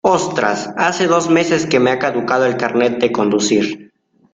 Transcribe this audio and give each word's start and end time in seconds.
Ostras, 0.03 0.67
hace 0.77 1.05
dos 1.05 1.29
meses 1.29 1.67
que 1.67 1.79
me 1.79 1.91
ha 1.91 1.99
caducado 1.99 2.47
el 2.47 2.57
carnet 2.57 2.97
de 2.99 3.11
conducir. 3.11 3.91